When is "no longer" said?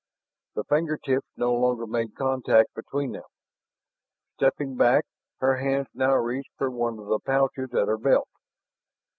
1.37-1.85